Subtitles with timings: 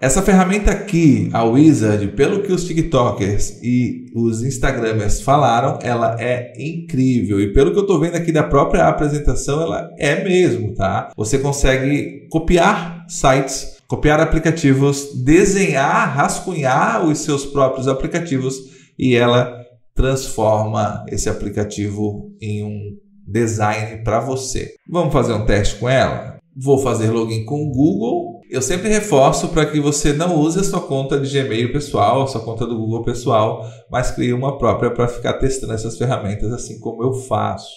[0.00, 6.52] Essa ferramenta aqui, a Wizard, pelo que os TikTokers e os Instagramers falaram, ela é
[6.56, 7.40] incrível.
[7.40, 11.10] E pelo que eu estou vendo aqui da própria apresentação, ela é mesmo, tá?
[11.16, 18.56] Você consegue copiar sites, copiar aplicativos, desenhar, rascunhar os seus próprios aplicativos
[18.96, 19.52] e ela
[19.96, 22.96] transforma esse aplicativo em um
[23.26, 24.74] design para você.
[24.88, 26.38] Vamos fazer um teste com ela?
[26.56, 28.27] Vou fazer login com o Google.
[28.50, 32.26] Eu sempre reforço para que você não use a sua conta de Gmail pessoal, a
[32.26, 36.80] sua conta do Google pessoal, mas crie uma própria para ficar testando essas ferramentas assim
[36.80, 37.68] como eu faço.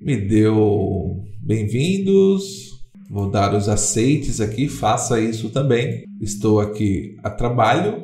[0.00, 2.70] Me deu bem-vindos.
[3.10, 6.04] Vou dar os aceites aqui, faça isso também.
[6.20, 8.00] Estou aqui a trabalho,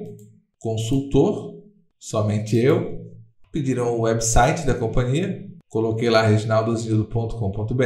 [0.58, 1.54] consultor,
[1.96, 3.06] somente eu.
[3.52, 7.84] Pediram o website da companhia, coloquei lá reginaldosildo.com.br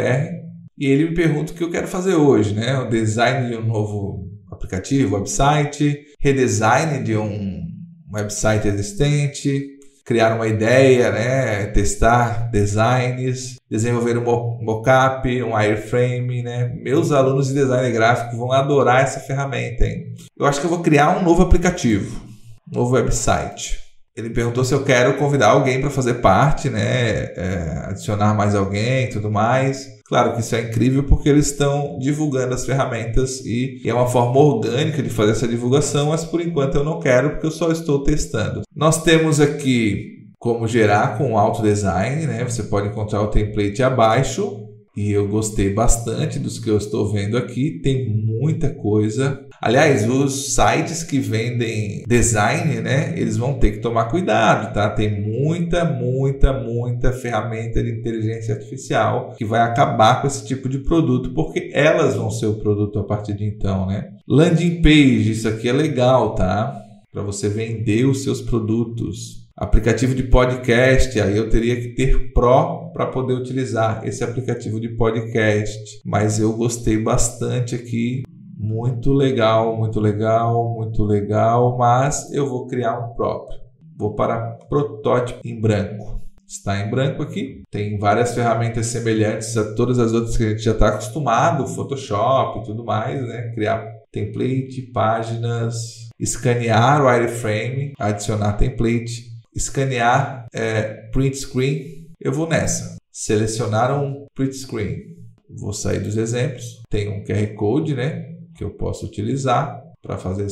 [0.79, 2.79] e ele me pergunta o que eu quero fazer hoje, né?
[2.79, 4.30] O design de um novo
[4.71, 7.67] aplicativo, website, redesign de um
[8.13, 11.67] website existente, criar uma ideia, né?
[11.67, 14.25] testar designs, desenvolver um
[14.63, 16.73] mockup, um wireframe, né?
[16.83, 20.15] Meus alunos de design gráfico vão adorar essa ferramenta, hein?
[20.39, 22.21] Eu acho que eu vou criar um novo aplicativo,
[22.73, 23.79] um novo website.
[24.17, 27.33] Ele perguntou se eu quero convidar alguém para fazer parte, né?
[27.37, 30.00] É, adicionar mais alguém e tudo mais.
[30.11, 34.41] Claro que isso é incrível porque eles estão divulgando as ferramentas e, é uma forma
[34.41, 38.03] orgânica de fazer essa divulgação, mas por enquanto eu não quero porque eu só estou
[38.03, 38.63] testando.
[38.75, 42.43] Nós temos aqui como gerar com auto design, né?
[42.45, 47.37] Você pode encontrar o template abaixo e eu gostei bastante dos que eu estou vendo
[47.37, 47.81] aqui.
[47.83, 49.47] Tem muita coisa.
[49.61, 54.89] Aliás, os sites que vendem design, né, eles vão ter que tomar cuidado, tá?
[54.91, 60.79] Tem muita, muita, muita ferramenta de inteligência artificial que vai acabar com esse tipo de
[60.79, 64.13] produto, porque elas vão ser o produto a partir de então, né?
[64.27, 66.77] Landing page, isso aqui é legal, tá?
[67.13, 72.91] Para você vender os seus produtos aplicativo de podcast, aí eu teria que ter Pro
[72.95, 76.01] para poder utilizar esse aplicativo de podcast.
[76.03, 78.23] Mas eu gostei bastante aqui,
[78.57, 83.61] muito legal, muito legal, muito legal, mas eu vou criar um próprio.
[83.99, 86.19] Vou para protótipo em branco.
[86.49, 87.63] Está em branco aqui.
[87.71, 92.61] Tem várias ferramentas semelhantes a todas as outras que a gente já está acostumado, Photoshop
[92.61, 93.53] e tudo mais, né?
[93.55, 102.97] Criar template, páginas, escanear o wireframe, adicionar template, escanear é, print screen, eu vou nessa.
[103.13, 105.17] Selecionar um print screen.
[105.49, 106.81] Vou sair dos exemplos.
[106.89, 108.25] Tem um QR Code, né?
[108.57, 110.49] Que eu posso utilizar para fazer,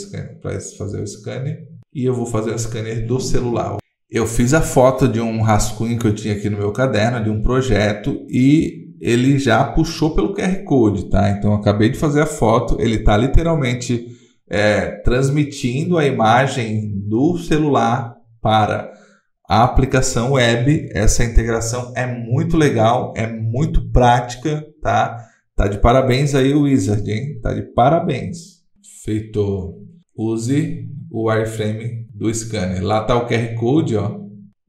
[0.77, 1.67] fazer o scanner.
[1.95, 3.77] E eu vou fazer o scanner do celular.
[4.11, 7.29] Eu fiz a foto de um rascunho que eu tinha aqui no meu caderno, de
[7.29, 11.31] um projeto, e ele já puxou pelo QR Code, tá?
[11.31, 14.07] Então acabei de fazer a foto, ele está literalmente
[14.49, 18.93] é, transmitindo a imagem do celular para
[19.49, 20.89] a aplicação web.
[20.93, 25.27] Essa integração é muito legal, é muito prática, tá?
[25.57, 27.41] Tá de parabéns aí o Wizard, hein?
[27.41, 28.63] Tá de parabéns.
[29.05, 29.83] Feito.
[30.17, 32.83] Use o wireframe do scanner.
[32.83, 34.21] Lá tá o QR Code, ó.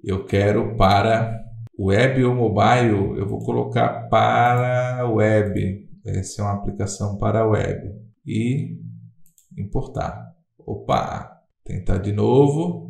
[0.03, 1.40] Eu quero para
[1.78, 5.88] web ou mobile, eu vou colocar para web.
[6.06, 7.91] Essa é uma aplicação para web.
[8.25, 8.78] E
[9.58, 10.34] importar.
[10.58, 12.89] Opa, tentar de novo.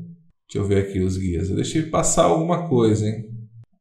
[0.52, 1.48] Deixa eu ver aqui os guias.
[1.48, 3.30] Eu deixei passar alguma coisa, hein?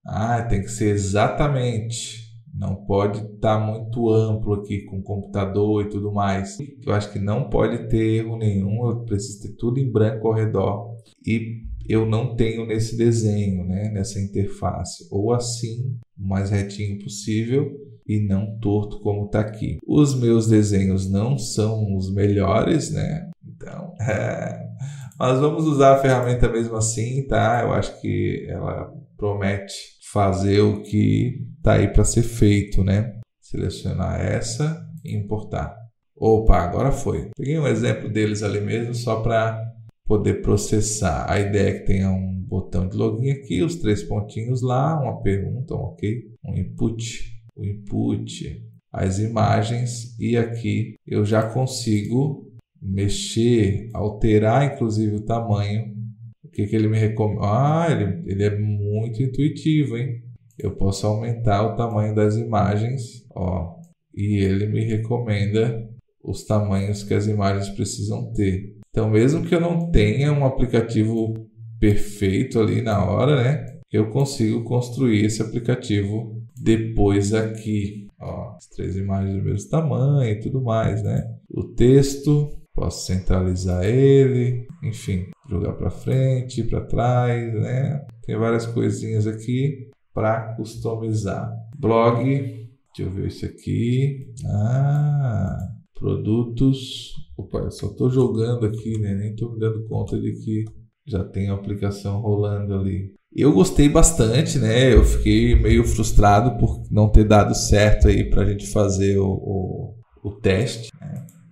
[0.07, 2.29] Ah, tem que ser exatamente.
[2.55, 6.59] Não pode estar tá muito amplo aqui com computador e tudo mais.
[6.85, 8.87] Eu acho que não pode ter erro nenhum.
[8.87, 10.95] Eu preciso ter tudo em branco ao redor.
[11.27, 13.91] E eu não tenho nesse desenho, né?
[13.91, 15.09] nessa interface.
[15.11, 17.71] Ou assim, o mais retinho possível
[18.07, 19.79] e não torto como está aqui.
[19.87, 23.31] Os meus desenhos não são os melhores, né?
[23.43, 24.69] Então, é
[25.19, 27.63] mas vamos usar a ferramenta mesmo assim, tá?
[27.63, 29.75] Eu acho que ela promete
[30.13, 33.19] fazer o que tá aí para ser feito, né?
[33.41, 35.77] Selecionar essa e importar.
[36.17, 37.31] Opa, agora foi.
[37.37, 39.61] Peguei um exemplo deles ali mesmo só para
[40.07, 41.31] poder processar.
[41.31, 45.21] A ideia é que tenha um botão de login aqui, os três pontinhos lá, uma
[45.21, 52.48] pergunta, um ok, um input, o input, as imagens e aqui eu já consigo
[52.81, 55.97] mexer, alterar inclusive o tamanho.
[56.45, 57.43] O que, que ele me recomenda?
[57.43, 60.23] Ah, ele, ele é muito intuitivo, hein?
[60.59, 63.77] Eu posso aumentar o tamanho das imagens, ó,
[64.15, 65.89] e ele me recomenda
[66.23, 68.77] os tamanhos que as imagens precisam ter.
[68.91, 71.35] Então, mesmo que eu não tenha um aplicativo
[71.79, 73.79] perfeito ali na hora, né?
[73.93, 78.09] Eu consigo construir esse aplicativo depois aqui.
[78.21, 81.23] Ó, as três imagens do mesmo tamanho e tudo mais, né?
[81.49, 88.07] O texto, Posso centralizar ele, enfim, jogar para frente, para trás, né?
[88.25, 91.53] Tem várias coisinhas aqui para customizar.
[91.77, 92.69] Blog, deixa
[93.01, 94.33] eu ver isso aqui.
[94.47, 95.59] Ah,
[95.93, 97.15] produtos.
[97.37, 99.13] Opa, eu só estou jogando aqui, né?
[99.13, 100.65] Nem estou me dando conta de que
[101.05, 103.13] já tem a aplicação rolando ali.
[103.35, 104.95] Eu gostei bastante, né?
[104.95, 109.27] Eu fiquei meio frustrado por não ter dado certo aí para a gente fazer o,
[109.27, 110.91] o, o teste.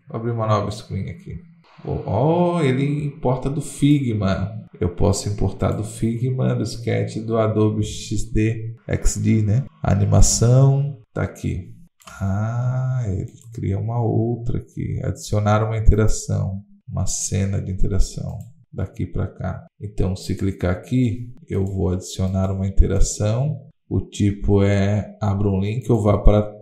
[0.09, 1.41] Vou abrir uma nova screen aqui.
[1.85, 4.65] Oh, ele importa do Figma.
[4.81, 9.65] Eu posso importar do Figma, do Sketch, do Adobe XD, XD, né?
[9.83, 11.75] A animação tá aqui.
[12.21, 15.01] Ah, ele cria uma outra aqui.
[15.03, 18.39] Adicionar uma interação, uma cena de interação
[18.73, 19.67] daqui para cá.
[19.81, 23.61] Então, se clicar aqui, eu vou adicionar uma interação.
[23.89, 26.53] O tipo é abra um link, eu vá para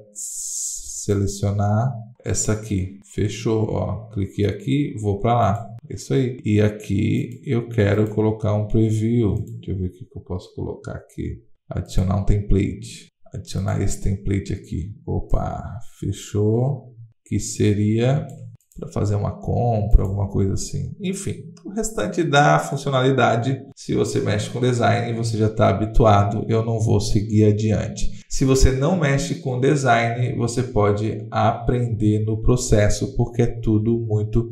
[1.04, 1.92] selecionar
[2.24, 2.98] essa aqui.
[3.04, 4.08] Fechou, ó.
[4.10, 5.76] Cliquei aqui, vou para lá.
[5.88, 6.40] Isso aí.
[6.44, 9.34] E aqui eu quero colocar um preview.
[9.34, 11.42] Deixa eu ver o que eu posso colocar aqui.
[11.68, 13.08] Adicionar um template.
[13.32, 14.94] Adicionar esse template aqui.
[15.06, 16.94] Opa, fechou.
[17.26, 18.26] Que seria
[18.78, 20.92] para fazer uma compra, alguma coisa assim.
[21.00, 26.64] Enfim, o restante da funcionalidade, se você mexe com design, você já está habituado, eu
[26.64, 28.24] não vou seguir adiante.
[28.28, 34.50] Se você não mexe com design, você pode aprender no processo, porque é tudo muito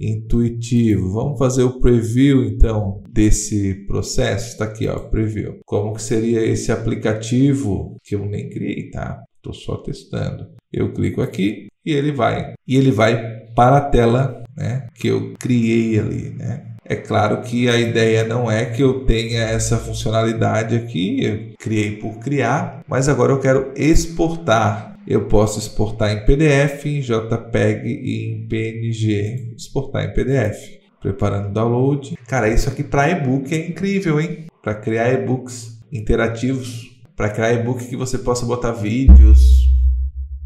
[0.00, 1.12] intuitivo.
[1.12, 4.50] Vamos fazer o preview então desse processo.
[4.50, 5.58] Está aqui, ó, preview.
[5.64, 9.22] Como que seria esse aplicativo que eu nem criei, tá?
[9.36, 10.48] Estou só testando.
[10.72, 15.34] Eu clico aqui e ele vai e ele vai para a tela, né, que eu
[15.38, 16.74] criei ali, né?
[16.86, 21.96] É claro que a ideia não é que eu tenha essa funcionalidade aqui, eu criei
[21.96, 24.94] por criar, mas agora eu quero exportar.
[25.06, 29.54] Eu posso exportar em PDF, em JPEG e em PNG.
[29.56, 30.78] Exportar em PDF.
[31.00, 32.18] Preparando o download.
[32.26, 34.46] Cara, isso aqui para e-book é incrível, hein?
[34.62, 39.70] Para criar e-books interativos, para criar e-book que você possa botar vídeos,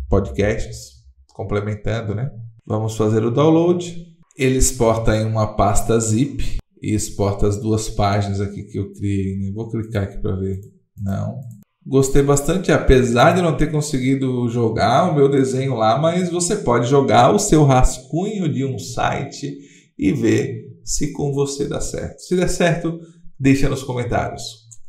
[0.08, 0.97] podcasts,
[1.38, 2.32] complementando, né?
[2.66, 4.04] Vamos fazer o download.
[4.36, 9.38] Ele exporta em uma pasta zip e exporta as duas páginas aqui que eu criei.
[9.38, 9.52] Né?
[9.54, 10.60] Vou clicar aqui para ver.
[11.00, 11.38] Não.
[11.86, 16.88] Gostei bastante, apesar de não ter conseguido jogar o meu desenho lá, mas você pode
[16.88, 19.56] jogar o seu rascunho de um site
[19.96, 22.18] e ver se com você dá certo.
[22.18, 22.98] Se der certo,
[23.38, 24.42] deixa nos comentários.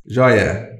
[0.05, 0.79] Joia!